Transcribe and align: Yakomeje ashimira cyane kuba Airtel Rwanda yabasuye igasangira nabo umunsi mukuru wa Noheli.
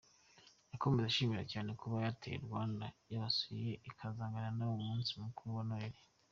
Yakomeje 0.71 1.07
ashimira 1.09 1.43
cyane 1.51 1.69
kuba 1.79 1.95
Airtel 1.99 2.39
Rwanda 2.47 2.85
yabasuye 3.11 3.71
igasangira 3.87 4.49
nabo 4.55 4.73
umunsi 4.81 5.11
mukuru 5.23 5.49
wa 5.57 5.63
Noheli. 5.69 6.01